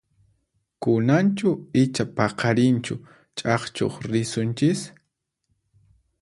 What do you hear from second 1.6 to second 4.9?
icha paqarinchu chakchuq risunchis?